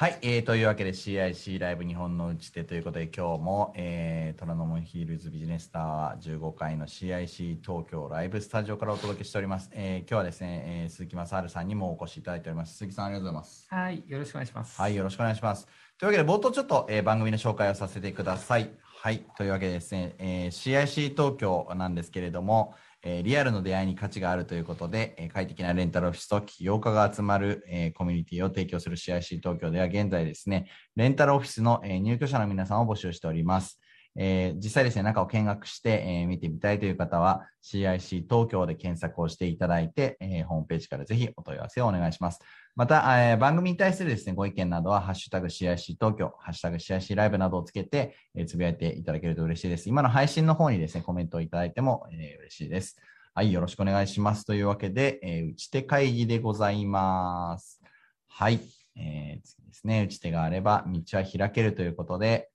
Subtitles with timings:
[0.00, 9.68] はい、えー、というわけで CIC ライブ日本の打ち手ということで今日も、えー、虎ノ門ヒールズビジネスタワー15階の CIC 東京ライブスタジオからお届けしております。
[9.74, 12.78] えー、今日はですね、えー、鈴木正治さんにもお越しいただいております。
[12.78, 13.66] 鈴木さんありがとうございます。
[13.68, 14.80] はい、よろしくお願いします。
[14.80, 15.68] はい、よろしくお願いします。
[15.98, 18.70] というわけで冒頭ちょっと、えー、番組の紹介をさせてください。
[19.02, 33.80] はい、というわけでですね、えー、CIC 東京なんですけれども、えー、リアルの出会いに価値があるということで、えー、快適なレンタルオフィスと起業家が集まる、えー、コミュニティを提供する CIC 東京では現在ですね、レンタルオフィスの、え、入居者の皆さんを募集しております。
[34.22, 42.38] えー、実際ですね、中を見学して、えー、見てみたいという方は CIC 東京で検索をしていただいて、えー、ホームページからぜひお問い合わせをお願いします。
[42.76, 49.88] また、えー、番組に対するですね、ご意見などは、ハッシュタグ CIC 東京、ハッシュタグ CIC ライブなどをつけて、えー、つぶやいていただけると嬉しいです。
[49.88, 53.00] 今の配信の方にですね、コメントをいただいても、えー、嬉しいです。
[53.32, 54.44] はい、よろしくお願いします。
[54.44, 57.80] というわけで、えー、打ち手会議でございます。
[58.28, 58.60] はい、
[58.96, 62.50] えー、次ですね、打ち手があれば道は開けるということで、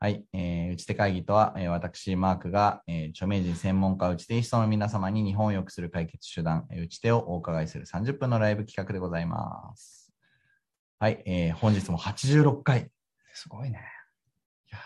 [0.00, 10.12] はい、えー、打ち手会議とは、えー、私、マークが、えー、著名人専門家打ち手人の皆様に日本を良くする解決手段、えー、打ち手をお伺いする30分のライブ企画でございます。
[11.00, 12.90] はい、えー、本日も86回。
[13.34, 13.80] すごいね。
[14.70, 14.78] いや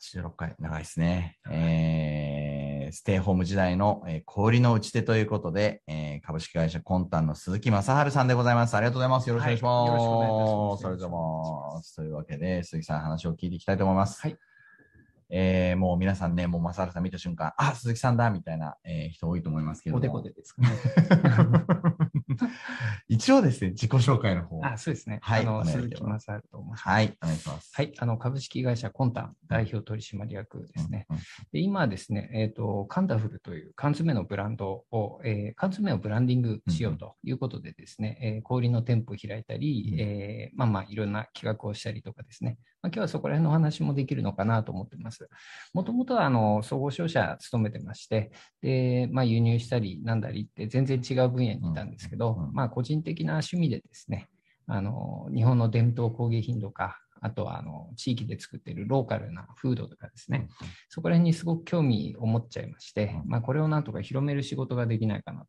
[0.00, 1.36] ー、86回、長いですね。
[1.50, 8.76] えーステイホーム時代の、えー、氷の打ち手ということで、えー、株式会社コンタンの鈴木正治さんでございます。
[8.76, 9.28] ありがとうございます。
[9.28, 9.90] よろしくお願いします。
[9.90, 10.82] はい、よろしくお願いします。
[10.82, 14.20] それでも、というわけで、鈴木さん話を聞いていきたいと思います。
[14.20, 14.38] はい。
[15.36, 20.68] えー、もう皆さんね、もう正治さん見た瞬間、あ、鈴木さんだみたいな、えー、人多いと思いますけどおでこでですかね。
[23.08, 24.64] 一応ですね、自己紹介の方。
[24.64, 25.18] あ、そうですね。
[25.22, 25.42] はい。
[25.42, 26.88] あの、鈴木正治と申します。
[26.88, 27.72] はい、お願いします。
[27.74, 31.06] はい、あの、株式会社コンタン代表取締役ですね。
[31.10, 45.30] うんうん、で今ですね、えっ、ー、と、カンダフルという缶詰のブランドを、えー、缶詰をブランディングしようということでですね、うんうん、えー、小売の店舗を開いたり、うん、えー、まあまあ、いろんな企画をしたりとかですね、まあ、今日はそこら辺の話もできるのかなと思ってます。
[45.72, 48.30] もともとは、あの、総合商社勤めてまして、
[48.60, 54.28] で、まあ、輸入したりなんだりって全然違う分野にいたんですけど、まあ、個人的な趣味でですね、
[54.66, 60.48] あの日本の伝統工芸品とか、あとはあの地域で作っているローカルなフードとかですね、
[60.90, 65.46] そこら辺にすごく興味を持っちゃいまして、まあ、これをなんとか広める仕事ができないかな。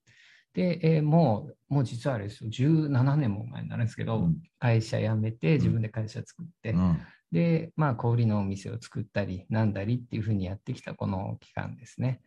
[0.54, 6.98] で、えー、もう、もう実はあれですよ、17年も前になるんですけど、うん、会社辞めて、自分で会社作って、うん、
[7.36, 12.22] で、まあ、小売のお店を作ったり、なんだりっていうふうにやってきたこの期間ですね。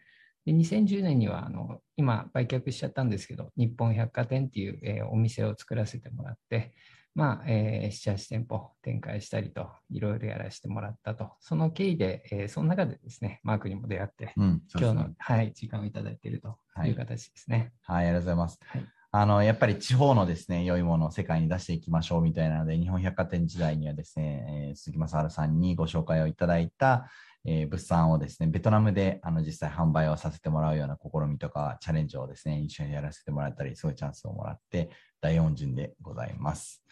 [0.44, 6.72] で2010年にはあの今売却しちゃったんですけど日本百貨店っていう、えー、お店を作らせてもらって
[7.14, 17.72] まあ、えー、7、8店舗展開したりと、いろいろやらせてもらったと、その経緯で、えー、その中でですね、マークにも出会って、うん、今日の、はい、時間をいただいているという形ですね。
[17.82, 18.60] はい、はい、ありがとうございます。
[18.62, 27.10] はいあの、やっぱり地方のですね、良いものを世界に出していきましょうみたいなので、日本百貨店時代にはですね、えー、杉正治さんにご紹介をいただいた、
[27.46, 34.90] えー、物産をですね、ベトナムであの実際販売をさせてもらうような試みとか、チャレンジをですね、一緒にやらせてもらったり、そういうチャンスをもらって、
[35.22, 36.84] 大恩人でございます。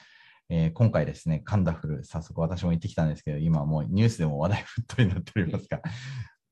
[0.49, 5.83] えー、今回ですね、カンダフル、早速私も行ってきたんですけど、今もうニュースでも話題沸騰になっておりますが、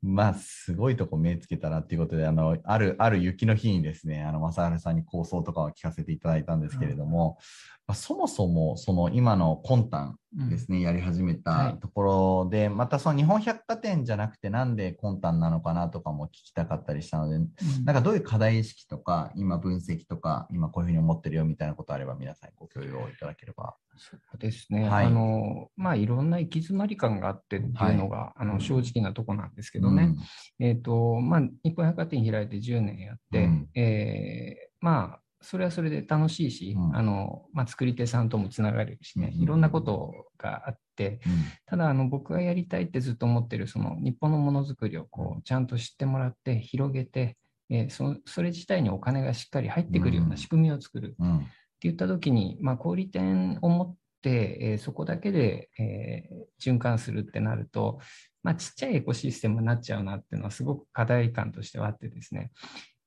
[0.06, 7.38] まあ、すごいとこ目つけたなっていうことで、あの、ある、ある雪の日にですね、あの、正原さんに構想とかを聞かせていただいたんですけれども、
[7.86, 17.48] まあ、そもそも、その今の魂胆ですね、うん、やり始めたところで、はい、またその日本百貨店じゃなくてなんで魂胆なのかなとかも聞きたかったりしたので、うん、
[17.84, 23.76] なんかどういう課題意識とか、今分析とか、今こういうふうに思ってるよみたいなことあれば皆さんにご共有をいただければ。
[23.96, 24.88] そうですね。
[24.88, 30.14] はい、あの、まあ、いろんな行き詰まり感があってっていうのが、はい、あの、正直なとこなんですけどね。
[30.58, 41.32] うん、えっ、ー、と、まあ、日本百貨店開いて10年やって、うん、えー、まあ、それはそれで楽しいし、うん、あのまあ、作り手さんともつながれるしね、いろんなことがあって、うん、
[41.66, 47.36] ただあの僕がやりたいってずっと思ってるその日本のものづくりをこうちゃんと知ってもらって広げて、
[47.68, 51.46] えー、そそれ自体にお金がしっかり入ってくるような仕組みを作る、うん、って
[51.82, 57.98] 言った時に、まあ、小売店を持って、えー、そこだけで、えー、循環するってなると、
[58.42, 62.50] まあ、ちっちゃいエコシステムになっちゃうなっていうのはすごく課題感としてはあってですね、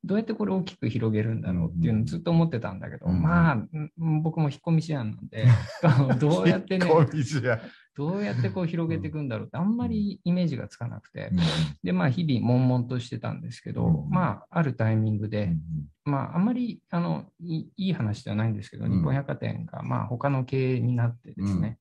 [0.04, 3.58] どうやってこれを大きく広げるんだろうっていうのをずっと思ってたんだけど、うん、まあ、
[4.22, 5.46] 僕も引っ込み思案なんで、
[6.20, 6.86] どうやってね、
[7.96, 11.32] どうやってこう広げていくんだろうって、あんまりイメージがつかなくて、
[11.82, 15.52] で、まあ、日々悶々としてたんですけど、まあ、あるタイミングで、
[16.04, 21.78] まあ、あんまりあのいい話ではないんですけど、日本百貨店が、まあ、他の経営になってですね、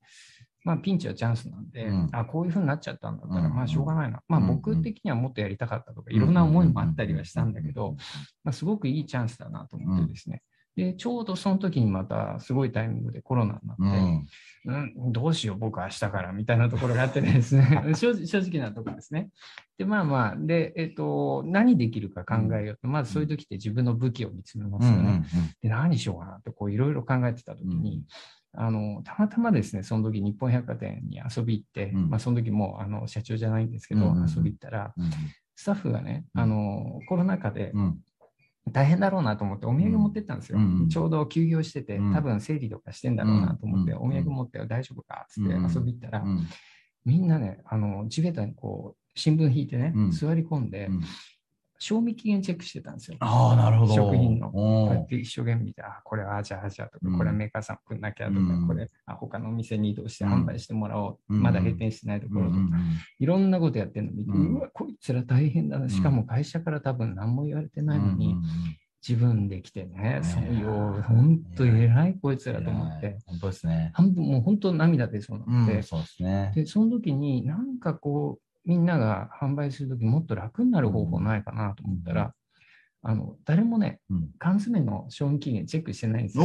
[0.68, 4.22] まあ、ピンチはチャンスなんで、うん、あこういうふうになっちゃったんだったら、まあ、しょうがないな。
[4.28, 7.96] まあ、僕的にはもっとやりたかったとか、いろんな思いもあったりはしたんだけど、
[8.44, 10.42] まあ、すごくいいチャンスだなと思ってですね、
[10.78, 14.28] で、ちょうどその時にまたすごいタイミングでコロナになって、
[14.66, 14.94] うん。
[15.06, 19.30] うん、どうしよう、僕明日からみたいなところがあってですね、 正直なところですね。
[19.78, 25.24] で、まあまあ、で、えっ、と、何できるか考えようと、まずそういう時って自分の武器を見つめますよね。
[25.64, 28.04] で、何しようかなって、こういろいろ考えてた時に、
[28.60, 32.10] あの、たまたまですね、その時日本百貨店に遊び行って、うん。
[32.10, 34.30] まあその時もうあの社長じゃないんですけど、うんうんうん。
[34.30, 35.10] 遊び行ったら、うん。
[35.56, 36.42] スタッフがね、うん。
[36.42, 38.00] あの、コロナ禍でうん。
[38.70, 40.58] 大変だろうなと思ってお土産持ってったんですよ。
[40.58, 40.82] うん。
[40.82, 42.14] うんちょうど休業してて、うん。
[42.14, 43.98] 多分整理とかしてんだろうなと思って、うん。
[44.00, 45.72] お土産持って大丈夫かっつってうん。
[45.72, 46.48] 遊び行ったら、うん。
[47.06, 50.12] みんなね、あの、地べたにこう、新聞引いてね、うん。
[50.12, 51.02] 座り込んで、うん
[51.80, 53.18] 賞味期限チェックしてたんですよ。
[53.20, 53.94] ああ、なるほど。
[53.94, 54.50] 食品の。
[54.52, 57.18] こうやって一生懸命見て、あ、これはあじゃああじゃあとか、うん。
[57.18, 58.68] これはメーカーさん来んなきゃとか、うん。
[58.68, 60.34] これあ他のお店に移動してうん。
[60.44, 61.42] 販売してもらおう、うん。
[61.42, 62.74] まだ閉店してないところとか、うん
[63.20, 65.90] いろんなことやってるの見て、ううんわ、こいつら大変だな。
[65.90, 68.36] しかも会社から多分何も言われてないのに、
[69.08, 73.92] 自分で来てね、ねそういう、本当偉いこいつらと思って、本当ですね。
[73.94, 76.52] 半分もう本当涙出そうになって、うん、そうですね。
[76.56, 82.34] で、その時になんかこう、みんなが販売する時もっと楽になる方法ないかなと思ったら、
[83.02, 86.44] あの、誰もね、うん缶詰の賞味期限チェックしてないんですよ。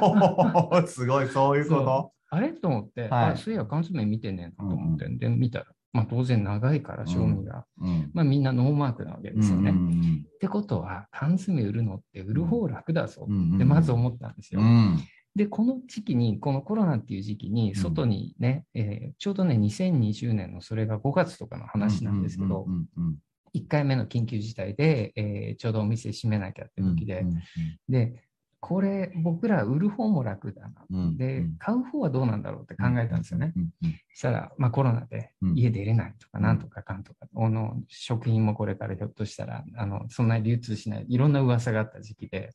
[0.86, 7.86] すごい、そういうこあれと思って、はいあそういや缶詰見てねえなと思って、で、見たら、まあ当然長いから賞味が、と。
[7.86, 8.10] うん。
[8.12, 9.70] まあみんなノーマークなわけですよね。
[9.70, 14.60] うんってことは、缶詰売るのって売る方楽だぞうんうんってまず思ったんですよ。
[14.60, 14.98] うん。
[15.36, 23.16] で、この時期に、このコロナっていう時期に、外にね、えーちょうどね、2020年のそれが5月とかの話なんですけどう、んうん
[23.54, 27.34] 1回目の緊急事態で、えーちょうどお店閉めなきゃってうん時でう、ん
[27.88, 28.22] で、
[28.60, 30.86] これ、僕ら売る方も楽だな。
[30.90, 33.52] うんで、買う方はどうなんだろうって考えたんですよね。
[33.54, 35.58] うんうんそしたら、まあコロナでうん。
[35.58, 36.44] 家出れないとか、うん。
[36.44, 42.52] なんとかかんとか、あの食品もこれからひょっとしたら、あの、そんなに流通しない、いろんな噂があった時期で、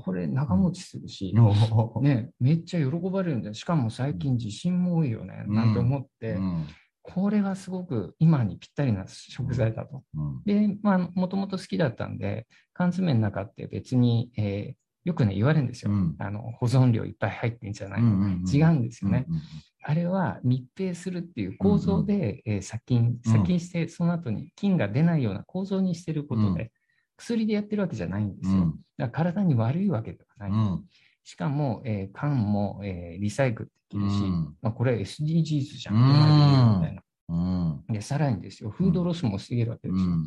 [0.00, 2.00] これ長持ちするし、おー。
[2.02, 3.54] ね、めっちゃ喜ばれるんだよ。
[3.54, 5.54] しかも最近地震も多いよね、うん。
[5.54, 6.66] なんて思って、うん。
[7.02, 10.02] これはすごく今にぴったりな食材だと。
[10.16, 10.42] うん。
[10.44, 14.74] で、まあ、もともと好きだったんで、缶詰の中って別に、えー
[15.06, 15.92] よくね、言われるんですよ。
[15.92, 16.16] うん。
[16.18, 19.24] あの保存量いっぱい入ってんじゃない、うんうん違うんですよね。
[19.28, 19.40] うん
[19.88, 23.32] あれは密閉するっていう構造で、えー殺菌、うん。
[23.32, 26.70] 殺菌して、その後に菌が出ないような構造にしてることで、う
[27.16, 28.58] 薬でやってるわけじゃないんですよ。
[28.58, 30.50] うんだから体に悪いわけではない。
[30.50, 30.84] うん
[31.22, 37.02] しかも、えー缶も、えーリサイクルできるし、うんまあ、これ SDGs じゃん、で言うみたいな。
[37.28, 40.06] うんで、さらにですよ、フードロスも防げるわけですよ。
[40.06, 40.24] うん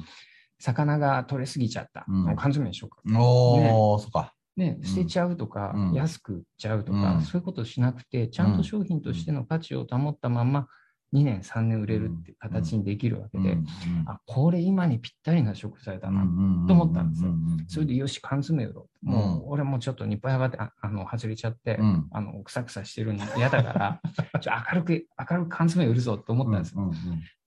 [0.61, 2.05] 魚が取れすぎちゃった。
[2.07, 3.01] うんもう缶詰にしようか。
[3.19, 4.33] おー、そっか。
[4.57, 10.67] ね、捨てちゃうとか、うん安く売っちゃうとか、うんそういうことをしなくて、ちゃんと商品としての価値を保ったまま、
[11.11, 13.65] 2年、3年売れるっていう形にできるわけで、うん。
[14.05, 16.21] あ、これ今にぴったりな食材だな。
[16.21, 17.31] うんと思ったんですよ。
[17.67, 18.98] それでよし、缶詰売ろう。
[19.01, 22.07] もう、俺もちょっと日本屋がああの外れちゃって、うん。
[22.11, 24.01] あの、くさくさしてるの嫌だから、
[24.41, 26.81] ちょ明るく、明るく缶詰売るぞと思ったんですよ。
[26.81, 26.95] うんうん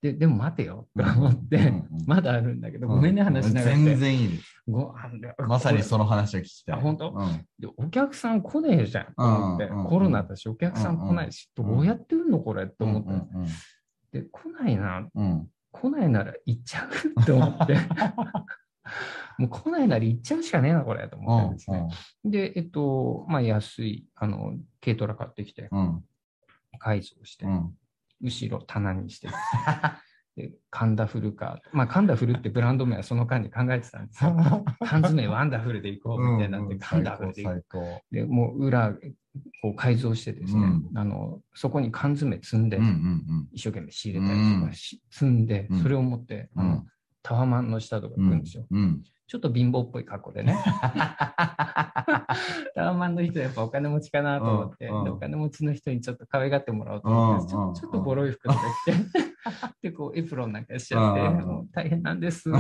[0.03, 2.07] で、でも待てよと思って、うんうんうん。
[2.09, 3.77] まだあるんだけど、ごめんね、話しながら。
[3.77, 4.63] 全然いいです。
[4.67, 4.93] ご
[5.47, 6.75] まさにこその話を聞きたい。
[6.75, 7.15] あ本当？
[7.61, 9.89] でお客さん来ねえじゃんと思って、うんうんうん。
[9.89, 12.83] コロナだし、お客さん来ないし、うんどうやって売るのこれって。
[12.83, 13.29] 思った、うん
[14.11, 15.49] で、来ないな、うんうん。
[15.71, 17.77] 来ないなら行っちゃうって思って、
[19.39, 21.89] もう来ないなら行っちゃうしかねえな、これと思ってですね。
[22.25, 26.05] で、えっと、まあ、安い、あの、軽トラ買ってきて、うん
[26.79, 27.71] 改造して、うん
[28.23, 29.29] 後ろ棚にして、
[30.37, 34.35] で、カンダフルか、まあ、カンダフルってブランド名はその間に考えてたんですよ。
[34.81, 38.15] 缶詰ワンダフルで行こうみたいになって、カンダフルで行こう。
[38.15, 38.95] で、もう裏
[39.63, 46.87] を改造してですね、うんあの、そこに缶詰積んで、うんうん一生懸命仕入れたりとかし、積んでうん、それを持って、うんあの、
[47.23, 48.25] タワマンの下とかうん。
[48.25, 48.67] 行くんですよ。
[48.71, 49.03] うん。
[49.33, 50.59] ちょっと貧乏っぽい格好でね。
[52.75, 62.51] タワマンの人やっぱお金持ちかなと思って、うんうんでお金持ちの人にちょっと可愛がってもらおうと思って、ちうんうんょちょっとボロい服とか着て、で、こうエプロンなんかしちゃって、もう大変なんです。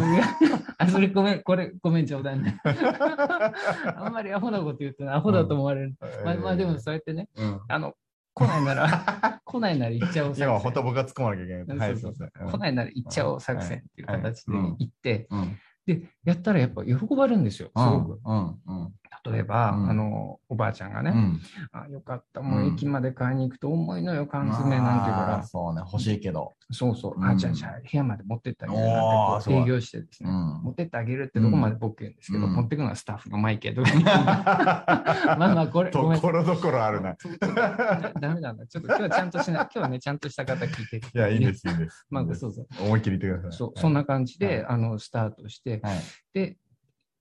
[0.78, 2.58] あ、それごめん、これごめん冗談ね。
[2.64, 5.94] あんまりアホなこと言うとねアホだと思われる。
[6.24, 7.60] まあ、まあでもそうやってね、うん。
[7.68, 7.92] あの、
[8.32, 10.48] 来ないなら、 来ないなら行っちゃおう作戦。
[10.48, 11.66] 今本当僕が突っ込まなきゃいけない。
[11.66, 15.58] 来ないなら行っちゃおう作戦っていう形で行って、うん。
[15.86, 18.20] で、やったらやっぱ喜ばれるんですよ、すごく。
[18.24, 18.62] うん。
[18.66, 18.94] うん。
[19.24, 21.40] 例えば、うんあの、おばあちゃんがね、うん。
[21.72, 26.52] あ、よかった、もううん駅まで買いに行くと重いのよ、缶詰なんていうから、そうね、欲しいけど。
[26.72, 37.14] そうそう、うんあ、じゃあじゃあ部屋まで持ってってあげるなんて営業してですね、うん持ってってあげるってとこまで僕言うんですけど、うん持ってくのはスタッフのマイケと まあまあこれ、ところどころあるな。
[37.14, 38.66] だダメなんだ。
[38.66, 39.62] ちょっと今日はちゃんとしない。
[39.62, 41.08] 今日はね、ちゃんとした方聞いてる。
[41.14, 42.06] いや、いいんです、いいんです。
[42.10, 42.66] まあ、そうそう。
[42.80, 43.58] 思いっきり言ってください。
[43.58, 45.98] そう、そんな感じで、はいあの、スタートして、はい。
[46.32, 46.56] で、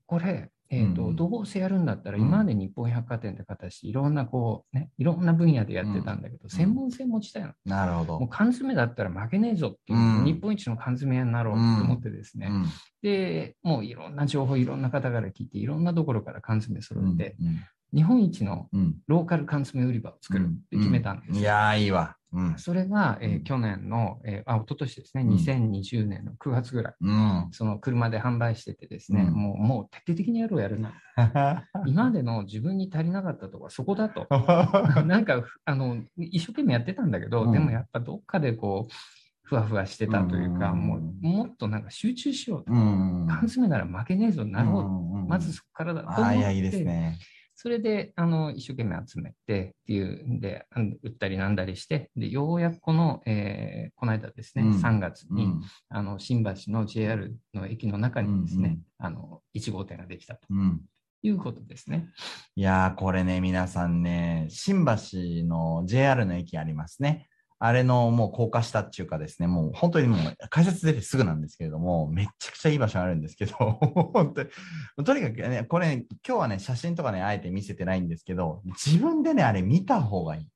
[0.06, 2.22] これ、えーとうんどうせやるんだったら、うん。
[2.22, 7.52] 今まで日本百貨店って形、いろんなこう、ね、いろんな分野でやってたんだけど、専門性持ちたいの。
[7.66, 8.20] なるほど。
[8.20, 10.24] もう缶詰だったら負けねえぞっていう、うん。
[10.24, 12.66] 日本一の缶詰屋になろうと思ってですね、うん。
[13.02, 17.58] で、もういろんな情報、いろんな方から聞いて、いろんなところから缶詰揃えて、うん
[17.94, 21.40] 日本一のうんローカル缶詰売り場を作るって決めたんですよ。
[21.40, 22.16] いやー、いいわ。
[22.32, 22.58] うん。
[22.58, 27.48] それが、えーうん去年の、えーあ、一昨年ですね、うん2020年の9月ぐらい、うん。
[27.52, 30.94] その車で販売しててですね、うんもうもう徹底的にやろうやるな。
[31.86, 34.26] 今までの自分に足りなかったところはそこだと。
[35.06, 38.92] なんか、あの、一生懸命やってたんだけど、うんでもやっぱどっかでこう、
[39.42, 42.72] ふわふわしてたというか、うんもう、もっとなんか集中しようと。
[42.72, 43.26] うん。
[43.28, 45.16] 缶詰なら負けねえぞ、なろう。
[45.16, 46.54] うんまずそこからだと思って。
[46.54, 47.18] いいですね。
[47.54, 50.66] それで、あの、一生懸命集めてっていうんで、
[51.02, 55.62] 売ったりなんだりして、で、ようやくこの、えーこの間ですね、うん3月に、うん。
[55.88, 60.80] あの、新橋の JR の駅の中にですね、うんうんあの、1号店ができたとうん。
[61.22, 62.08] いうことですね。
[62.56, 67.28] いやー、これね、皆さんね、新橋の JR の駅ありますね。
[67.64, 73.54] あれのもう高架下っていうかですね、もう本当にもう改札出てすぐなんですけれども、めちゃくちゃいい場所あるんですけど、
[74.12, 74.48] 本当に、
[75.04, 80.48] とにかくね、これ、今日はね、写真とかね、あえて見せてないんですけど、自分でね、あれ見た方がいい。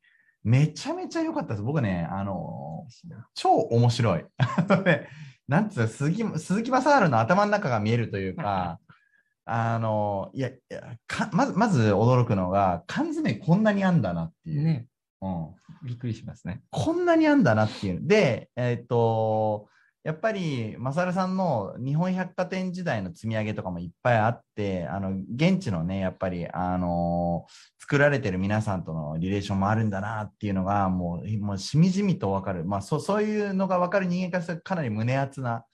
[0.42, 1.62] めちゃめちゃ良かったです。
[1.62, 2.88] 僕ね、あの
[3.34, 4.25] 超面白い。
[4.38, 5.06] あのね、
[5.46, 8.80] なんつうの、鈴木、鈴木正治の頭の中が見えるというか、
[9.46, 10.82] あの、いや、いや
[11.30, 14.64] まず、まず驚くのが、缶詰こんなにあんだなっていう。
[14.64, 14.86] ね、
[15.23, 15.54] うん。
[15.85, 16.62] びっくりしますね。
[16.70, 18.00] こんなにあんだなっていう。
[18.02, 19.68] で、えっ、と、
[20.06, 27.46] やっぱり、マサルさんの日本百貨店時代の積み上げとかもいっぱいあって、あの、現地のね、やっぱり、あの
[27.80, 32.64] 作られてる皆さんとのリレーションもあるんだなっていうのが、もう、もうしみじみとわかる。
[32.64, 35.64] まあ、そう、そういうのがわかる人間からするとかなり胸熱な、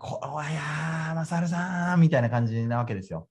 [0.00, 3.28] こおいやー、マサルさんみたいな感じなわけですよ。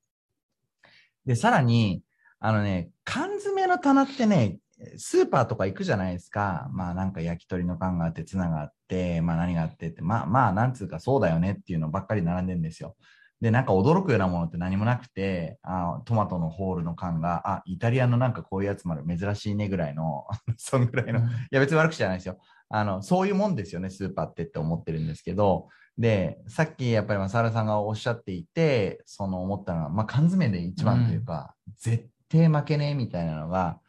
[1.25, 2.01] で、さらに、
[2.39, 4.57] あのね、缶詰の棚ってね、
[4.97, 6.69] スーパーとか行くじゃないですか。
[6.71, 12.95] まあなんか焼き鳥の缶があって、ツナがあって、まあ何があってって、まあまあなんつうかそうだよねっていうのばっかり並んでんですよ。
[13.41, 20.25] で、なんか驚くようなものって何もなくて、あトマトのホールの缶が、あ、イタリアのなんかこういうやつもある、珍しいねぐらいの、
[20.57, 22.37] そんぐらいの、いや別に悪口じゃないですよ。
[22.69, 33.79] あの、そういうもんですよね、スーパーってって思ってるんですけど、で、さっきやっぱりマサルさんがおっしゃっていて、その思ったのは、まあ缶詰で一番というか、絶対負けねえみたいなのが、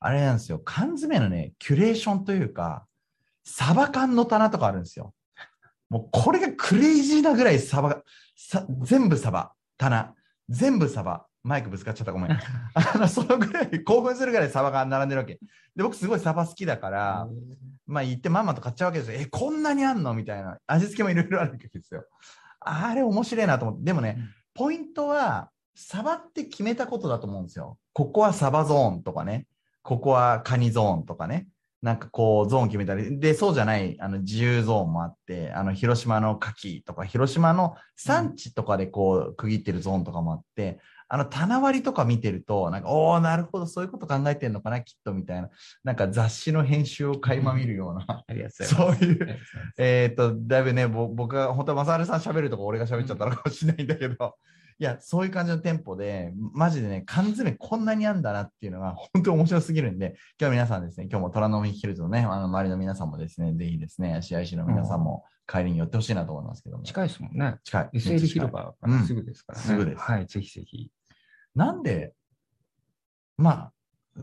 [0.00, 2.86] あれなんですよ、缶詰のね、キュレーションというか、
[3.44, 5.14] サバ缶の棚とかあるんですよ。
[5.88, 8.02] もうこれがクレイジーなぐらいサバが、
[8.36, 10.14] さ全部サバ、棚、
[10.48, 11.26] 全部サバ。
[11.42, 12.30] マイクぶつかっちゃった、ごめん。
[12.74, 15.38] あの、そのぐらい興奮するぐらいサバが並んでるわけ。
[15.74, 17.28] で、僕すごいサバ好きだから、
[17.86, 19.18] まあ行ってまんまと買っちゃうわけですよ。
[19.18, 20.12] え、こんなにあんの？
[20.12, 20.58] みたいな。
[20.66, 22.04] 味付けもいろいろあるわけですよ。
[22.60, 23.84] あれ面白いなと思って。
[23.84, 27.78] でもね、うんポイントは、サバって決めたことだと思うんですよ。
[27.94, 29.46] ここはサバゾーンとかね。
[29.82, 31.48] ここはカニゾーンとかね。
[31.82, 33.18] なんかこう、ゾーン決めたり。
[33.18, 45.48] で、そうじゃない、あの、自由ゾーンもあって、あの、広島の牡蠣とか、広島の産地とかでこう、区切ってるゾーンとかもあって、あの、棚割りとか見てると、なんか、おー、なるほど、そういうこと考えてんのかな、きっと、みたいな。
[45.82, 48.24] なんか雑誌の編集を垣間見るような。
[48.66, 49.38] そういう
[49.78, 54.36] えっと、だいぶね、ぼ僕が、本当は正治さん喋るとこ俺が喋っちゃったのかもしれないんだけど、
[54.80, 66.84] いや、そういう感じのテンポで、マジでね、缶詰こんなにあんだなっていうのが本当に面白すぎるんで、今日皆さんですね、今日も虎ノ門ヒルズのね、あの周りの皆さんもですね、ぜひですね、CIC の皆さんも帰りに寄ってほしいなと思いますけども。
[66.84, 67.58] 近いですもんね。
[67.62, 67.90] 近い。
[67.92, 69.64] SL 広場からすぐですからね。
[69.64, 70.90] うんすぐですはい、ぜひぜひ。
[71.54, 72.14] なんで、
[73.36, 73.72] まあ、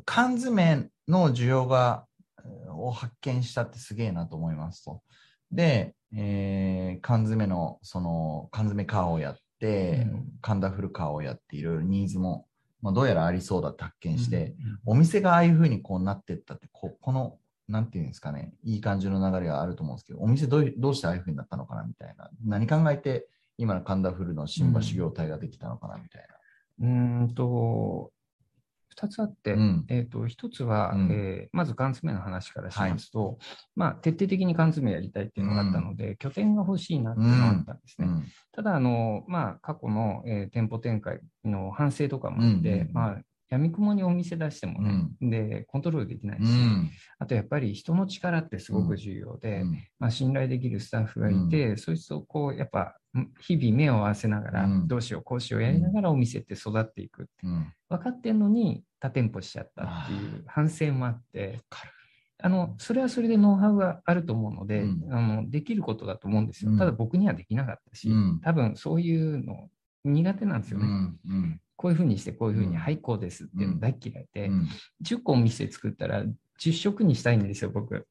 [0.06, 2.08] 缶詰の需要が、
[2.44, 5.04] えーを発見したってすげえなと思いますと。
[5.52, 12.48] で、えー缶詰の、その、缶詰カーをやって、うんカンダフルカーをやって、いろいろニーズも、
[12.82, 17.38] まあ、どうやらありそうだって発見して、うん、お店がああいうふうにこうなってったって、ここの、
[17.68, 22.30] なんていうんですかね、いい感じの流れがあると思うんですけど、お店どうどうしてああいうふうになったのかなみたいな。
[22.46, 26.28] 何考えて、今のカンダフルの新橋業態ができたのかなみたい
[26.80, 26.88] な。
[26.88, 28.12] うーんと、
[29.00, 29.86] 二つあって、うん。
[29.90, 31.12] えっ、と、一つは、うん。
[31.12, 33.38] えーまず缶詰の話からしますと、
[33.76, 38.08] まあ、徹底的に缶詰やりたいっていうのがあったので、拠点が欲しいなっていうのがあったんですね。
[38.08, 38.26] うん。
[38.52, 42.94] ただ、あの、まあ、過去の、えー店舗展開の反省とかもあって、うんうんうん。
[42.94, 43.18] まあ、
[43.50, 46.90] 闇雲にお店出してもね、で、コントロールできないし、うん。
[47.20, 54.88] あとやっぱり人の力ってすごく重要で、うんまあ、信頼できるスタッフがいて、そいつとこう、やっぱ、ん日々目を合わせながら、うん。
[54.88, 57.30] どうしよう、こうしようやりながらお店って育っていく
[57.90, 61.60] 分かってんのに多店舗しちゃったっていう反省もあって、
[62.40, 65.14] あのそれはそれでノウハウがあると思うので、うん。
[65.14, 66.72] あのできることだと思うんですよ。
[66.72, 66.78] うん。
[66.78, 68.42] ただ僕にはできなかったし、うん。
[68.44, 69.70] 多分そういうの
[70.04, 70.86] 苦手なんですよね。
[70.86, 71.62] うんうん。
[71.76, 72.76] こういうふうにしてこういうふうに、うん。
[72.76, 74.68] はいこうですっていうの大っ嫌いで、うん。
[75.04, 76.24] 10個お店作ったら
[76.60, 78.08] 10色にしたいんですよ僕。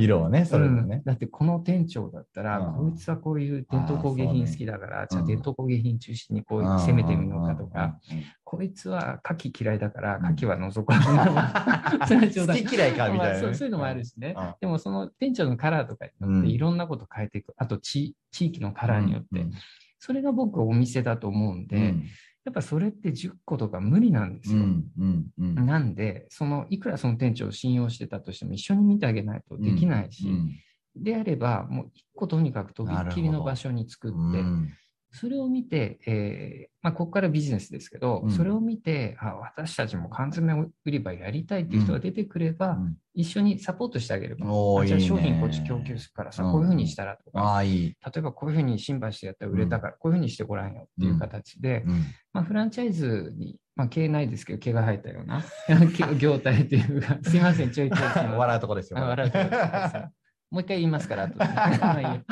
[0.00, 1.04] 色はね、それねうん。
[1.04, 2.90] だってこの店長だったら、うん。
[2.90, 6.66] こいつはこういう伝統工芸品好きだから、じゃあ伝統工芸品中心にこううん。
[6.78, 7.98] 攻めてみようかとか、
[8.44, 10.26] こいつは牡蠣嫌いだからうん。
[10.26, 10.96] 牡蠣は除こう。
[12.06, 12.58] それは冗談。
[12.58, 13.42] 好き嫌いかみたいなね。
[13.42, 14.34] まあそういうのもあるしね。
[14.36, 14.54] うん。
[14.60, 16.40] でもその店長のカラーとかにようん。
[16.40, 17.54] っていろんなこと変えていく。
[17.56, 19.40] あと地地域のカラーによって。
[19.40, 19.52] うん。
[20.00, 22.04] それが僕お店だと思うんで、うん
[22.44, 24.60] やっぱそれって10個とか無理なんですよ。
[24.60, 25.66] うんうんうん。
[25.66, 30.50] なんで、そのいくらその店長を信用してたとしても一緒に見てあげないとできないし、うん
[30.96, 34.68] であれば、もう一個とにかくとびっきりの場所に作って、うん
[35.10, 38.30] それを見て、えーまあ、ここからビジネスですけど、うん。
[38.30, 40.52] それを見てあ、私たちも缶詰
[40.84, 42.96] 売り場やりたいっていう人が出てくれば、うん。
[43.14, 46.52] 一緒にサポートしてあげれば、あじゃあ商品こっち供給するからさ、うん。
[46.52, 47.86] こういうふうにしたらとか、ああ、いい。
[47.88, 52.04] 例えばこういうふうに新橋でやったら売れたから、こういうふうにしてごらんよっていう形で、うん。
[52.32, 55.42] まあ、フランチャイズに、まあ、毛ないですけど、毛が生えたような
[56.18, 58.36] 業態っていうか、 すいません、ちょいちょい。
[58.36, 58.98] 笑うとこですよ。
[59.00, 60.18] あ笑うとこです
[60.50, 61.44] もう一回言いますから、後で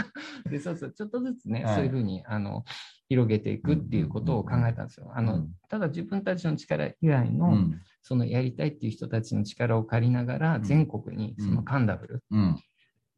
[0.49, 1.75] でそうそう、ちょっとずつね、はい。
[1.77, 2.65] そういうふうにあの
[3.09, 5.13] 広げていくっていうことを考えたんですよ。
[5.15, 5.51] あのうん。
[5.69, 7.81] ただ自分たちの力以外の、うん。
[8.03, 10.63] そのやりたいっていう人たちの力を借りながら、うん。
[10.63, 12.57] 全国にそのカンダブル、うん。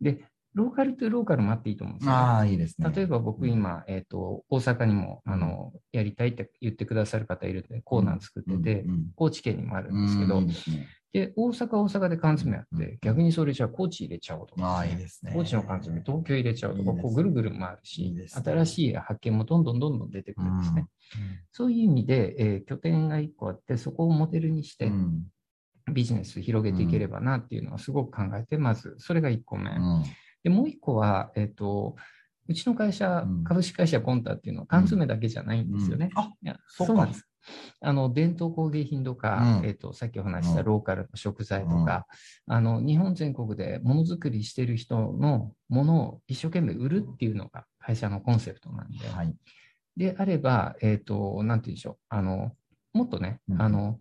[0.01, 2.13] で、ローカルとローカルもあっていいと思うんですよ。
[2.13, 2.91] ああ、いいですね。
[2.95, 10.49] 例えば僕今、えっ、と、大阪にも、あの、やりたいって言ってくださる方いるんで、コーナー作ってて、うん高知県にもあるうんんですけど、いい
[11.13, 15.33] で大阪は大阪で缶詰あって、うん逆にそれじゃあ高知入れちゃおうとか、ああ、いいですね。
[15.35, 20.87] 高知の缶詰、東京入れちゃうとか、いいねこうぐるぐる回るいしね新しい発見もどんどんどんどん出てくるんですね。
[21.53, 25.25] そういう意味で、えー拠点が1個あって、そこをモデルにしてうん
[25.93, 29.71] ビジネス広げていければなっていうのはすごく考えて、まずそれが1個目。
[29.71, 30.03] うん
[30.45, 31.97] で、もう1個は、えっ、と、
[32.47, 36.11] うちの会社、うん株式会社コンタっていうのは缶詰だけじゃないんですよね。
[36.15, 37.28] うんあそうなんです。
[37.81, 39.67] あの伝統工芸品とか、うん。
[39.67, 40.67] えっとさっきお話ししたうん。
[40.67, 42.07] ローカルの食材とか、
[42.47, 49.35] あの日本全国でものづくりしてる人のものを一生懸命売るっていうのが会社のコンセプトなんで、はい。
[49.97, 51.97] であれば、えっとなんて言うんでしょう。
[52.09, 52.53] あの
[52.93, 53.63] もっとね、うん。
[53.63, 53.99] あの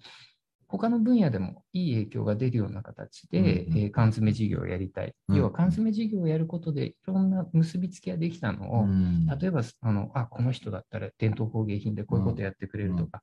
[0.69, 3.79] 他の分野でもいい影響が出るような形で、うんうん。
[3.79, 5.15] えー缶詰事業をやりたい。
[5.29, 9.25] うん要は缶詰事業をやることでいろんな結びつきができたのを、うん。
[9.27, 13.21] 例えばあのあ、この人だったら伝統工芸品でこういうことやってくれるとか、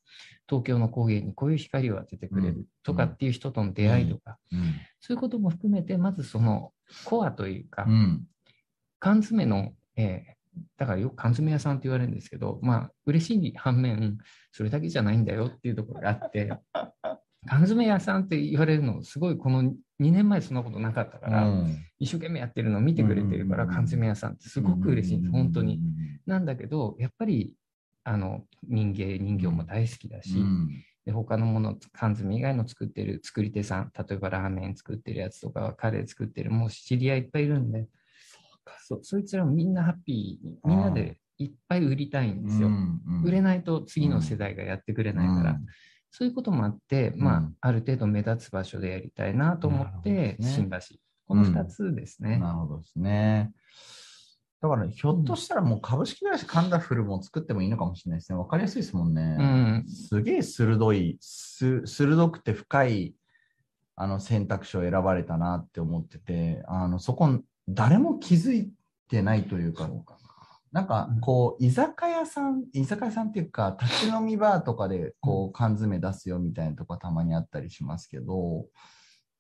[0.49, 4.61] 東京の工芸にこういう光を当ててくれるとかっていう人との出会いとか、うん。
[5.01, 6.73] そういうことも含めて、まずその
[7.05, 8.27] コアというか、うん。
[8.99, 10.35] 缶詰の、えー
[10.77, 14.19] だからよく缶詰屋さんって言われるんですけど、まあ、嬉しい反面、
[14.53, 16.53] それだけじゃないんだよっていうところがあって、
[17.47, 19.63] 缶詰屋さんって言われるの、すごいこの
[20.01, 21.85] 2年前そんなことなかったから、うん。
[21.99, 25.19] 一生懸命やってるのを見てくれてるから、うん缶詰屋さんってすごく嬉しい。
[25.19, 25.81] んです、本当に。。
[26.27, 27.55] なんだけど、やっぱり
[28.05, 30.69] あの人間、人形も大好きだし、うん。
[31.05, 37.89] で他のもの、缶詰以外の作ってる作り手さん、例えばラーメン作ってるやつとか、カレー作ってる、もう知り合いいっぱいいるんで、
[38.87, 42.71] そそいつらもみんなハッピーに、みんなでいっぱい売りたいんですよ。
[43.23, 45.61] 売れいないと次の世代がやってくれないから、
[46.17, 50.79] そういうこともあって、まあうん、ある程度目立つ場所でやりたいなと思って、ね新橋。
[51.27, 52.39] この2つですね。
[52.39, 53.51] なるほどですね。
[54.63, 58.39] だから、ひょっとしたらもう株式会社カンダフルも作ってもいいのかもしれないですね。
[58.39, 59.37] わかりやすいですもんね。
[59.41, 63.15] うんすげえ鋭い、す鋭くて深い
[63.97, 68.71] あの選択肢を選ばれたなって思ってて、あのそこ、誰も気づい
[69.11, 69.91] てないというか、
[70.75, 78.67] なんかこう、居酒屋さん、居酒屋さんっていうか、立ち飲みバーとかでこう缶詰出すよみたいなとこたまにあったりしますけど、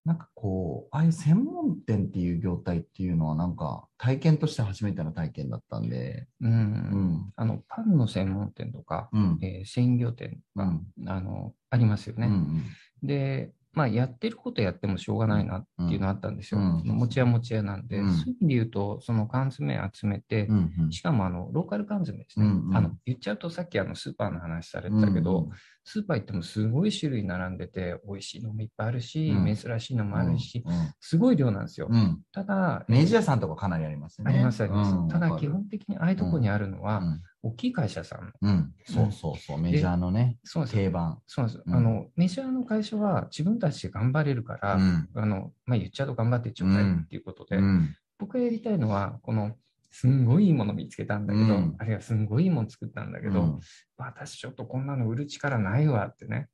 [0.04, 6.52] なんかこう、ああいう専門店っていう業態っていうのはなんか体験として初めての体験だったんで、うん。
[6.52, 12.28] うん、あのパンの専門店とか、うん、えー鮮魚店が、うん、あのありますよね。
[12.28, 12.64] うん、
[13.02, 16.60] で、まあ、やってることやってもしょうがないなっていうのあったんですよ。
[16.60, 18.14] うん持ち屋持ち屋なんで、うん。
[18.14, 20.92] そういう意味で言うと、その缶詰集めて、うん、うん。
[20.92, 22.76] しかもあのローカル缶詰ですね、うんうん。
[22.76, 22.92] あの。
[23.04, 25.50] 言っちゃうとさっきあのスーパーの話されてたけど、うん
[25.86, 29.54] スーパー行ってもすごい種類並んでて、美味しいのもいっぱいあるし、うん。
[29.54, 31.88] 珍しいのもあるし、うんすごい量なんですよ。
[31.90, 34.32] うん、ただ、ネジ屋さんとかかなりありますよね。
[34.34, 34.94] ありますあります。
[34.94, 35.08] うん。
[35.08, 38.32] ただ基本的にああいうとこにあるのは、うん大きい会社さんの。
[38.40, 40.66] うん、そうそうそう、メジャーのね、そう。
[40.66, 41.18] 定番。
[41.26, 41.64] そうなんですよ。
[41.66, 49.56] うんあの、メジャーの会社は自分たちで頑張れるから、うんあの、まあ、言っちゃうと頑張ってちょうだいっていうことで、うん僕がやりたいのは、この、
[49.90, 53.60] すんごいいいもの見つけたんだけど、うんあるいはすんごいいいもの作ったんだけど、うん
[53.98, 56.48] 私ちょっとこんなの売る力ないわってね。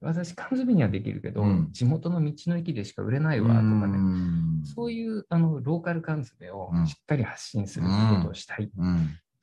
[0.00, 3.98] 私、缶詰にはできるけど、うん地元の道の駅でしか売れないわとかね。
[3.98, 8.70] うんそういうあのローカル缶詰をうんしっかり発信することをしたい。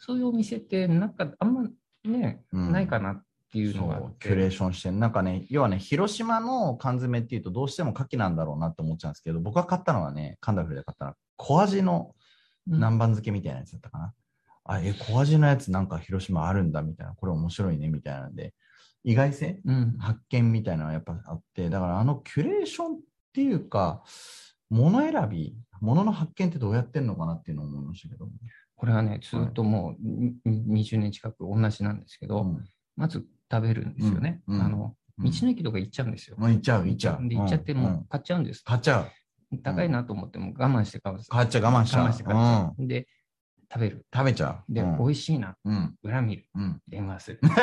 [0.09, 1.63] うんそういうお店って、なんかあんま
[2.03, 2.71] ね、うん。
[2.71, 12.13] ないかなっっていうのキュレーションしてなんかね要はね広島の缶詰っていうとどうしても牡蠣なんだろうなって思っちゃうんですけど僕が買ったのはねカンダフルで買ったのは小味の
[12.67, 12.73] うん。
[12.75, 14.13] 南蛮漬けみたいなやつだったかな、
[14.65, 17.13] あえ小味のやつなんか広島あるんだみたいな。
[17.13, 18.53] これ面白いねみたいなんで。
[19.03, 19.95] 意外性うん。
[19.99, 21.69] 発見みたいなのがやっぱあって。
[21.69, 22.99] だからあのキュレーションっ
[23.33, 24.03] ていうか
[24.69, 28.27] 物選び物の発見ってどうやってんのかなっていうのを思いましたけど、
[28.75, 32.63] これはね、ずっともうにに20年近く同じなんですけど、うん。
[32.95, 34.41] まず食べるんですよね。
[34.47, 34.59] うん。
[34.59, 34.65] うん。
[34.65, 36.35] あの道の駅とか行っちゃうんですよ。
[36.37, 37.27] もう行っちゃう行っちゃう。
[37.27, 38.63] で行っちゃってもう買っちゃうんです。
[38.63, 39.57] 買っちゃう。
[39.63, 41.29] 高いなと思っても我慢して買うんです。
[41.29, 42.03] 買っちゃう我慢しちゃう。
[42.03, 42.87] 我慢して買っちゃう。
[42.87, 43.07] で、
[43.71, 44.05] 食べる。
[44.13, 45.55] 食べちゃうで、うん美味しいな。
[45.65, 46.45] うん裏見る。
[46.55, 47.39] うん電話する。
[47.43, 47.55] すげえ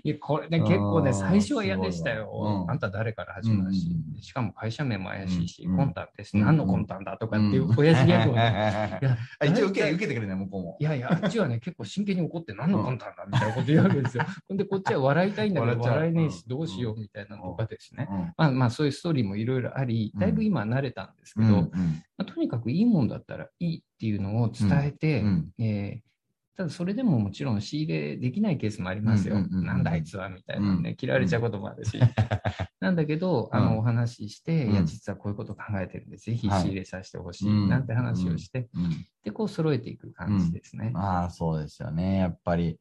[0.04, 2.62] いやこれね、結構ね、うん最初は嫌でしたよわ。
[2.62, 6.36] うんあんた誰から始まるししかも会社名も怪しいし、うん魂胆です。
[6.36, 8.98] うん何の魂胆だとかっていう親父ギャグをね。
[9.02, 10.76] いやあ一応受け受けてくれね、向こうも。
[10.80, 14.24] いやいや、あっちはね、結構真剣に怒って何の魂胆だみたいなこと言うわけですよ。
[14.48, 18.08] ほんで、こっちは笑いたいんだけど、笑えねえし、うんどうしようみたいなのとかですね。
[18.10, 21.70] うんまあまあ、そういうストーリーもいろいろあり、だいぶ今慣れたんですけど、うんうん
[22.16, 26.10] まあとにかくいいもんだったらいいっていうのを伝えて、うんえー
[26.56, 29.36] ただそれでももちろん仕入れできないケースもありますよ。
[29.36, 29.66] うんうんうんうん。
[29.66, 30.96] なんだあいつはみたいなね、うん。
[30.96, 31.98] 切られちゃうこともあるし。
[32.80, 33.64] なんだけど、あうん。
[33.64, 34.72] の、お話しして、うん。
[34.72, 36.60] いや、実はこういうこと考えてるんで、ぜひはい。
[36.60, 37.68] 仕入れさせてほしい、うん。
[37.70, 38.90] なんて話をして、うん
[39.24, 40.92] で、こう揃えていく感じですね。
[40.94, 42.78] ああ、そうですよね、やっぱり。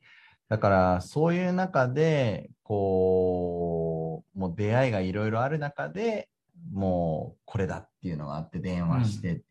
[0.50, 6.28] だから、そういう中で、こう、もう出会いがいろいろある中で、
[6.74, 9.42] もうこれだっていうのがあって電話して、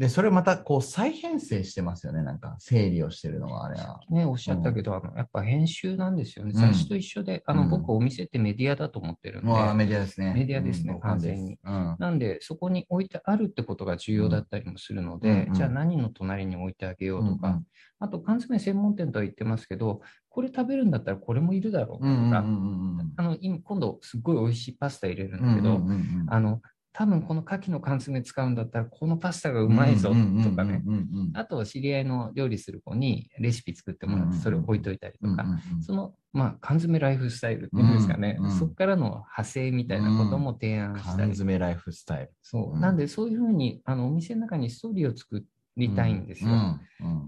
[0.00, 4.00] で、それまたこう再編成してますよね、なんか整理をしてるのがあれは。
[4.08, 6.52] ね、おっしゃったけど、あのやっぱ編集なんですよね。
[6.54, 6.58] うん。
[6.58, 7.68] 雑誌と一緒で、あの、うん。
[7.68, 10.32] 僕、お店ってメディアだと思ってるんで、もうメディアですね。
[10.32, 11.58] メディアですねうん完全に。
[11.62, 11.96] うん。
[11.98, 15.48] なんで、そこに置いてあるってことが重要だったりもするので、うん。
[15.48, 15.52] うん。
[15.52, 17.54] じゃあ何の隣に置いてあげようとか、うん。
[17.56, 17.64] うん。
[17.98, 23.12] あと缶詰専門店とは言ってますけど、これ食べるんだったらこれもいるだろうとか、うんうんうんうん。
[23.18, 26.26] あの今今度すっごい美味しいパスタ入れるんだけど、うんうんうんうん。
[26.26, 26.62] あの
[27.00, 42.32] 多分この牡蠣の缶詰使うんだったらこのパスタがうまいぞとかね、うんうんうんあとは知り合いの料理する子にレシピ作ってもらっうんうんうんてそれを置いといたりとか、うんうんうんその、まあ、缶詰ライフスタイルっていうんですかね、うんうんそこからの派生みたいなことも提案した缶り、詰ライフスタイル。
[42.42, 42.80] そう、うん。
[42.80, 45.42] なんでそういうふうにあのお店の中にストーリーを作
[45.78, 46.50] りたいんですよ。
[46.50, 46.80] うんうん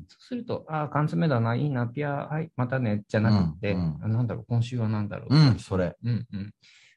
[0.06, 5.96] そうすると、ああ、缶詰だな、いいな、ピア、はい、またね、じゃなくて、うなんだろう、今週は何だろう、うん、それ。
[6.04, 6.52] うんうん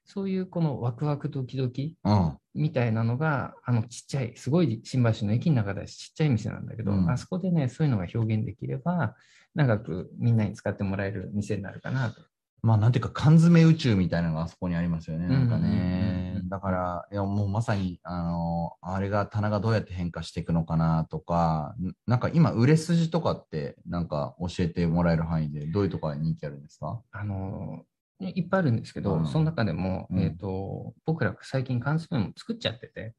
[0.05, 2.37] そういうこのワクワクドキドキうん。
[2.53, 9.15] みたいなのが、あのちっちゃい、すごい新橋の駅の中でちっちゃい店なんだけど、うんあそこでね、そういうのが表現できれば、
[9.55, 12.21] 長くみんなに使ってもらえる店になるかなと。
[12.61, 15.27] まあ、なんていうか、缶詰宇宙みたいなのがあそこにありますよね。
[15.27, 16.39] なんかねう。
[16.45, 27.01] んだから、いや、もうまさに、あの、あれが、棚がどうやって変化していくのかなとか、んなんか今、売れ筋とかって、なんか教えてもらえる範囲で、どういうところが人気あるんですか？
[27.11, 27.83] あの
[28.19, 29.27] いっぱいあるんですけど、うん。
[29.27, 30.19] その中でも、うん。
[30.19, 33.13] えっ、と、僕ら最近缶詰も作っちゃってて、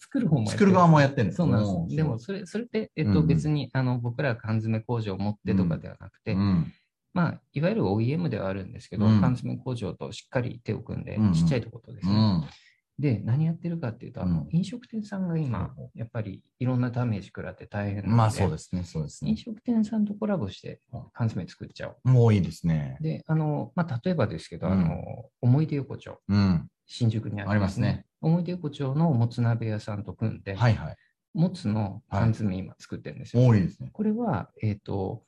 [0.00, 1.96] 作る方もやって作る側もやってるんですそうなんです。
[1.96, 6.72] でも、それ、それって、えっ、と、別に、あの、僕らが缶詰工場を持ってとかではなくて、うん。
[7.14, 9.20] まあ、いわゆる OEM ではあるんですけど、うん。
[9.20, 12.14] 缶詰工場としっかり手を組んでちっちゃいところですね。
[12.98, 13.02] うん。
[13.02, 19.36] で、何やってるかっていうと、あのうん、飲食店さんが今、やっぱりいろんなダメージ食らって大変なので、まあ、そうですね、そうですね飲。
[19.36, 20.80] 食店さんとコラボして
[21.12, 22.08] 缶詰作っちゃおう。
[22.08, 22.96] もういいですね。
[23.00, 25.04] で、あの、まあ、例えばですけど、うんあの、
[25.40, 26.68] 思い出横丁、うん。
[26.86, 28.06] 新宿にありありますね。
[28.20, 30.96] 思い出横丁のもつ鍋屋さんと組んで、はいはい。
[31.34, 33.46] もつの缶詰今作ってるんですよ。
[33.46, 33.90] 多いですね。
[33.92, 35.24] これは、えっ、と、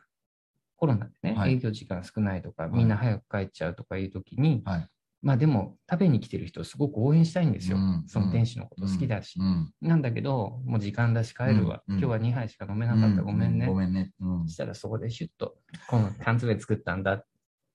[0.77, 4.89] コロナでね、はい営業時間少ないとか、いみんな早く帰っちゃうとかいうときに、はい。
[5.25, 7.79] まあでも、食べに来てる人をすごく応援したいんですよ。
[7.79, 9.41] うんその店主のこと好きだし。
[9.41, 9.73] うん。
[9.81, 11.83] なんだけど、もう時間だし帰るわ。
[11.89, 13.23] うんうん今日は2杯しか飲めなかった。
[13.23, 13.67] ごめんね。
[13.67, 14.13] ごめんね。
[14.47, 15.57] したらそこでシュッと、
[15.89, 17.27] この缶詰作ったんだっ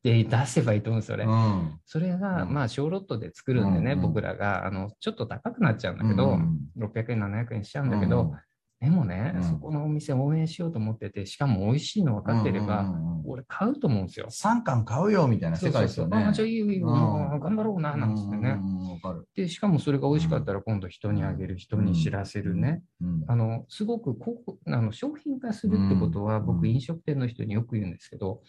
[0.03, 1.25] て出せばいいと思うんですよ、それ。
[1.25, 1.79] うん。
[1.85, 8.33] それが、うんまあ、小ロットで作るんでね、僕らが、あの、ちょっと高くなっちゃうんだけど、うん600円、700円しちゃうんだけど、
[8.81, 14.25] でもね、うんそこのお店応援しようと思ってて、しかも美味しいの分かってれば、うんうんうん俺買うと思うんですよ。
[14.31, 16.17] 3巻買うよみたいな世界ですよね。
[16.17, 18.57] あ、じゃあいいよいいよ、頑張ろうな、なんつってね。
[18.59, 19.27] うんうんわかる。
[19.35, 22.81] で、しかもそれが美味しかったら今度人にあげる、人に知らせるね。
[23.01, 28.41] うんあの、すごくここあの商品化するってことは、うん僕飲食店の人によく言うんですけど、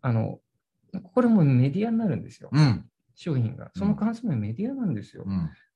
[0.00, 0.40] あの、
[1.02, 2.48] これもメディアになるんですよ。
[2.50, 2.86] うん。
[3.14, 3.70] 商品が。
[3.76, 5.26] その缶詰メディアなんですよ。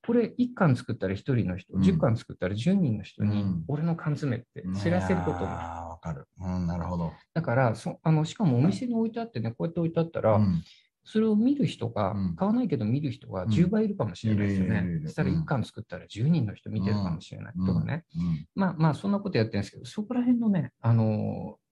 [0.08, 0.14] うん。
[0.14, 1.82] これ1巻作ったら1人の人、うん。
[1.82, 5.52] 10巻作ったら10人の人にうん、俺の缶詰って知らせることになる。
[5.52, 6.26] ああ、わかる。
[6.40, 7.12] うん、なるほど。
[7.34, 10.62] だからそあの、しかもお店に置いてあってね、こうやって置いてあったら、うん。
[11.04, 12.36] それを見る人が、うん。
[12.36, 13.48] 買わないけど見る人がうん。
[13.50, 15.00] 10倍いるかもしれないですよね。
[15.04, 17.54] そしたらうん1巻作ったら10人の人見てるかもしれない。
[17.54, 18.04] とかね。
[18.16, 18.46] うん。
[18.54, 21.62] まあまあ、そんなことやってるんですけど、そこら辺のね、あのー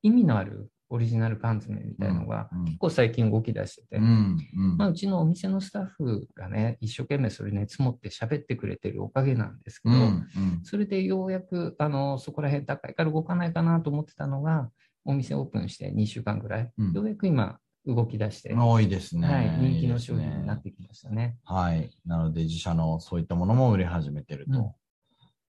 [0.00, 10.28] 意味のあるオリジナル缶詰みたいなのが、結構最近動き出してて、うんうんまあ、うちのお店のスタッフがね、一生懸命それ熱持って喋ってくれてるおかげなんですけど、うんうん
[10.64, 14.70] それでようやく、あの、そこら辺高いから動かないかなと思ってたのが、
[15.04, 19.28] お店オープンして2週間ぐらい、うんようやく今動き出して、多いですね。
[19.28, 21.38] はい、人気の商品になってきましたね。
[21.44, 21.90] はい。
[22.04, 24.74] なので、自社のそういったものも売れ始めてると。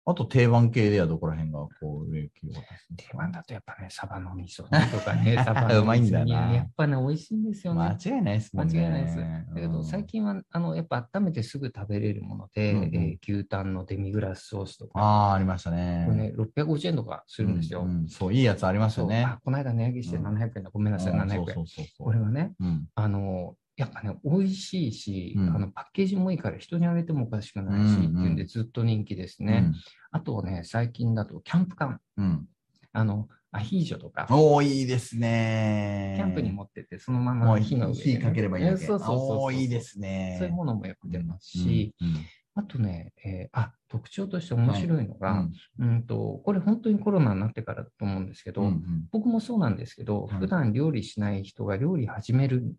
[0.05, 7.81] うんあと、定番系ではどこら辺がこう、定番だとやっぱね、サバの味噌煮とかね、 サバの味噌煮うまいんだよなやっぱね、美味しいんですよね。
[7.81, 8.63] 間違いないですね。
[8.63, 9.17] 間違いないです。
[9.17, 16.05] だけど最近はあのやっぱ温めてすぐ食べれるもので、うんうんえー牛タンのデミグラスソースとか、ああ、ありましたね。
[16.07, 17.81] これね、650円とかするんですよ。
[17.81, 19.23] うんうんそう、いいやつありますよね。
[19.25, 21.39] あこの間値上げしてうん700円だ、ごめんなさい、700円。
[21.39, 22.05] うんそうそうそうそう。
[22.05, 29.71] これはね、うんあのやっぱね、美味しいし、うんあのパッケージもいいから人にあげてもおかしくないし、うんうんっていうんでずっと人気ですね。
[30.11, 32.25] あとね、最近だとキャンプ缶、うん。
[32.25, 32.47] うん。
[32.91, 36.15] あのアヒージョとか、おおいいですね。
[36.17, 38.85] キャンプに持ってって、そのまま火の上でね、火かければいいだけ。
[38.85, 40.35] そうそうそういいですね。
[40.39, 42.15] そういうものもよく出ますし、うん、
[42.55, 45.47] あとね、えーあ特徴として面白いのが、
[45.79, 52.75] うんうんと、これ本当にコロナになってからだと思うんですけど、うんうん僕もそうなんですけど、うん普段料理しない人が料理始める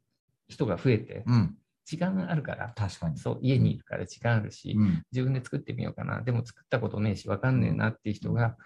[0.51, 3.19] 人が増えて、うん、時間があるから、確かに。
[3.19, 8.57] そう、家にいるから時間あるし、うん自分で作ってみようかな、でも作ったことねえし、わかんねえなっていう人が、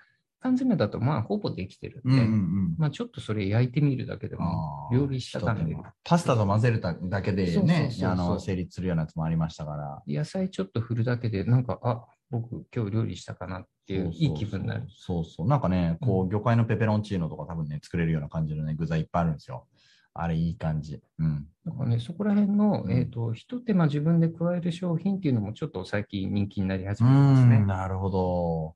[0.40, 2.74] 缶詰だとまあほぼできてるんで、うんうんうん。
[2.76, 10.02] まあちょっとそれ焼いてみるだけでも、料理した感で一手間パスタと混ぜるだけでね成立するようなやつもありましたから。
[10.06, 14.84] 野菜ちょっと振るだけで、なんか、あ僕今日料理したかなっていう、いい気分になる。
[14.88, 15.48] そうそう。
[15.48, 19.66] なんかね、こうう、魚介のペペロンチーノとか多分ね、作れるような感じのね、具材いっぱいあるんですよ。
[20.14, 21.00] あれいい感じ。
[21.18, 21.46] うん。
[21.66, 27.66] だからね、そこら辺の、うんえっ、と、一手間自分で加える商品っていうのもちょっと最近人気になり始うめてますねん、。
[27.66, 28.74] なるほど。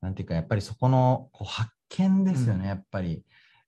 [0.00, 3.24] なんていうか、やっぱりそこのこう発見ですよね、うんやっぱり。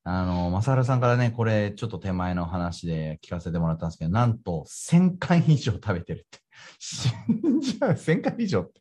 [0.08, 6.38] あの、正原さんからね、これ、ちょっと手前の話で聞かせてもらったんですけど、なんと、1000回以上食べてるって。
[6.78, 7.08] 死
[7.48, 8.80] んじゃう、1000回以上って。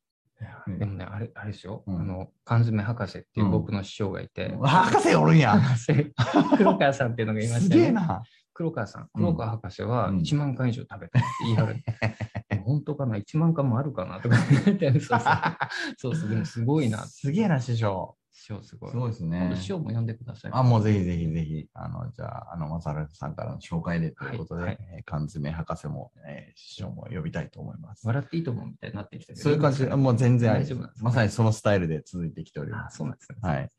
[0.67, 5.59] うんでもね、あれ、あれですよ、うんあの、缶詰博士っていう僕の師匠がいて、博士おるんや。
[5.59, 6.13] 博士、
[6.57, 7.81] 黒川さんっていうのがいましすたね。
[7.81, 8.23] げえな。
[8.53, 11.75] 黒川さん、うん黒川博士はうん1万回以上食べたって言い張る。
[12.65, 14.19] 本当かな ?1 万回もあるかな？
[14.21, 15.31] とか言って、そうそう。
[15.97, 16.99] そうそう、でもすごいな。
[16.99, 18.15] すげえな、師匠。
[18.37, 18.91] 師匠すごい。
[18.91, 19.55] すごいです今ね度。
[19.55, 20.51] 師匠も呼んでください。
[20.53, 28.05] あ、もうぜひぜひぜひ、あの、じゃあ、あの、正原さんからの紹介でということで、はいはいえー缶詰博士も、えー師匠も呼びたいと思います。
[28.05, 29.41] 笑っていいと思うみたいになってきたけど。
[29.41, 30.65] そういう感じで、もう全然
[31.01, 32.97] まさにそのスタイルで続いてきておりあます。
[32.97, 33.37] そうなんですね。
[33.41, 33.69] はい。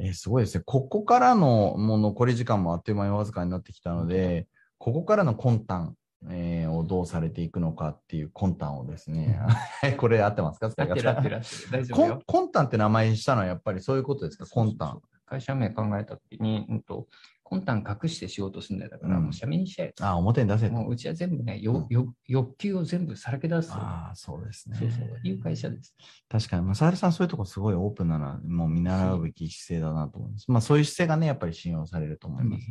[0.00, 0.64] えーすごいですね。
[0.66, 5.94] ここからのもう残り時間もあっという間にわずかになってきたので、ここからの魂胆、
[6.30, 9.38] えーをどうされていくのかっていう魂胆をですね、
[9.98, 10.66] これ合ってますか？
[10.66, 11.70] 合ってる合ってる合ってる。
[11.70, 12.22] 大丈夫よ。
[12.26, 14.46] 魂胆って名前にしたのはやっぱりそういうことですか？
[14.46, 15.00] 魂胆。
[15.26, 17.08] 会社名考えたときに、うんと、
[17.44, 19.94] 魂胆隠して仕事するんだから、うんもう社名にしちゃえ。
[20.02, 23.72] あ、表に出せともううちは全部ね、よよ欲求を全部さらけ出す。
[23.72, 24.76] ああ、そうですね。
[24.76, 25.20] そうそう。
[25.26, 25.94] いう会社です。
[26.28, 30.50] 確かに、まさるさんそういうとこすごいオープンなのは、もう見習うべき姿勢だなと思います。
[30.50, 32.66] まあそういう姿勢がね、やっぱり信用されると思います。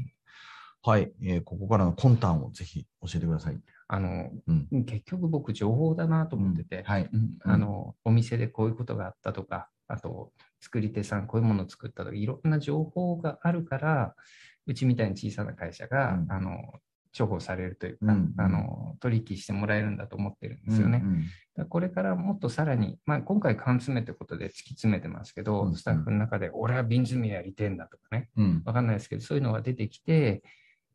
[0.86, 3.58] はい、えーここからの魂胆をぜひ教えてください。
[3.88, 4.86] あの、うん。
[4.86, 6.84] 結局僕、情報だなと思ってて、うん。
[6.84, 7.10] はい。
[7.12, 7.38] うん。
[7.44, 14.16] あの、お店でこういうことがあったとか、あと、作り手さんこういうものを作ったとか、いろんな情報があるから、
[14.66, 16.32] うちみたいに小さな会社が、うん。
[16.32, 16.58] あの、
[17.14, 18.34] 重宝されるというか、うん。
[18.38, 21.02] あの、取引してもらえるんだと思ってるんですよね。
[21.02, 21.62] うん。
[21.62, 21.70] うん。
[21.70, 28.64] これからもっとさらに、まあ、今回缶詰ってことで突き詰めてますけど、うんスタッフの中で、俺は瓶詰めやりてえんだとかね、うん。
[28.66, 30.42] わかんないですけど、そういうのが出てきて、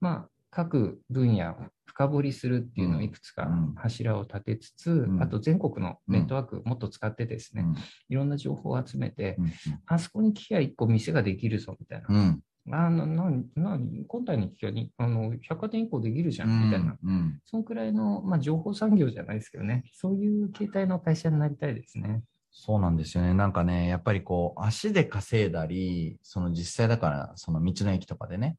[0.00, 3.74] まあ、各分野を深掘りするっていうのをいくつかうん。
[3.74, 5.22] 柱を立てつつ、ん。
[5.22, 7.76] あと全国のネットワークもっと使ってですね、うん。
[8.08, 9.52] いろんな情報を集めて、うん。
[9.86, 12.06] あそこに聞きゃ1個店ができるぞみたいな。
[12.08, 12.42] うん。
[12.70, 16.96] あの、な、な、今回に聞きゃに、あの、百貨店1個できるじゃんみたいな。
[17.02, 17.40] うん。
[17.44, 22.22] そのくらいの、まあ、情報産業じゃないですけどね、そういう形態の会社になりたいですね。
[22.50, 23.34] そうなんですよね。
[23.34, 28.56] なんかね、やっぱりこう、足で稼いだり、その実際だから、その道の駅とかでね、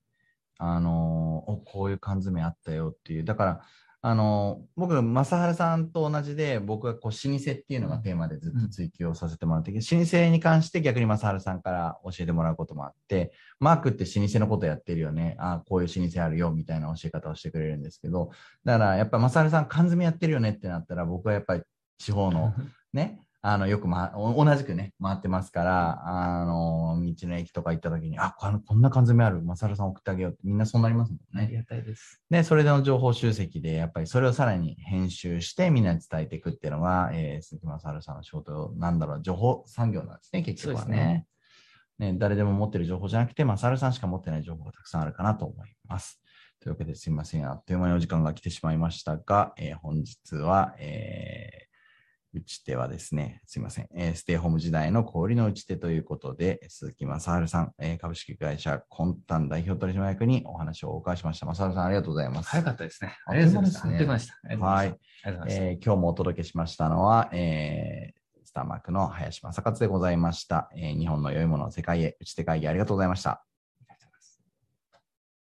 [0.60, 3.24] あのーお、こういう缶詰あったよっていう。
[3.24, 3.62] だから、
[4.02, 15.36] あのー僕、正原さんと同じで、僕はこう、老舗っていうのがテーマでずっと追求をさせてもらって、老舗に関して逆に正原さんから教えてもらうこともあって、マークって老舗のことやってるよね。
[15.40, 18.32] ああ、こういう老舗あるよ、みたいな教え方をしてくれるんですけど、
[18.64, 21.64] だからやっぱ正原さん缶詰やってるよねってなったら、僕はやっぱり
[21.98, 22.54] 地方の
[22.94, 31.46] ね、あの、よく、ま、お同じくね、回ってますから、あの、道の駅とか行った時に、あ、このこんな缶詰ある、まさるさん送ってあげようって、みんなそうなりますもんね。
[31.46, 32.22] ありがたいです。
[32.30, 41.26] で、それでの情報集積で、やっぱりそれをさらに編集して、みんなに伝えていくっていうのが、えー、鈴木まさるさんの仕事なんだろう、情報産業なんですね、結局はね。
[41.98, 46.22] ね、誰でも持ってる情報じゃなくて、まさるさんしか持ってない情報がたくさんあるかなと思います。
[46.60, 47.50] というわけですいません。
[47.50, 51.69] あっという間にお時間が来てしまいましたが、えー本日は、えー
[52.34, 61.46] 打ち手はですね、すいません、えーステイホーム時代の氷の打ち手ということで、鈴木正治さん、えー株式会社コンタン代表取締役にお話をお伺いしました。
[61.48, 62.50] 正治さん、ありがとうございます。
[62.50, 63.18] 早かったですね。
[63.26, 63.88] ありがとうございました。
[63.88, 64.34] ありがとうございました。
[64.34, 65.60] ありがとうござい。
[65.60, 73.49] えー今日もお届けしましたのは、えースターマークの林正勝でございました、えー日本の良いものを世界へ打ち手会議ありがとうございました。